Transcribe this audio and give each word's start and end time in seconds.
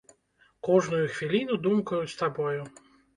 Кожную 0.67 1.01
хвіліну 1.17 1.57
думкаю 1.65 2.03
з 2.15 2.17
табою. 2.23 2.65